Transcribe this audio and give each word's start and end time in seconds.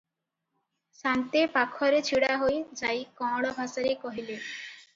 ସାନ୍ତେ 1.01 1.43
ପାଖରେ 1.59 2.01
ଛିଡ଼ାହୋଇ 2.09 2.59
ଯାଇ 2.81 3.07
କଅଁଳ 3.23 3.55
ଭାଷାରେ 3.61 3.95
କହିଲେ 4.07 4.43